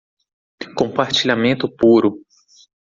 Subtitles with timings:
[0.79, 2.09] Compartilhamento puro